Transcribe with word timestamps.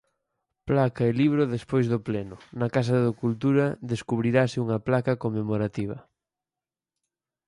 Placa 0.69 1.03
e 1.09 1.17
libro 1.21 1.51
Despois 1.55 1.85
do 1.91 1.99
pleno, 2.07 2.37
na 2.59 2.67
Casa 2.75 2.95
da 3.05 3.11
Cultura 3.21 3.65
descubrirase 3.93 4.57
unha 4.65 4.79
placa 4.87 5.19
conmemorativa. 5.23 5.97